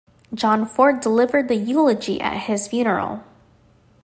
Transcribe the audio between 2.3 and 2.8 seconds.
his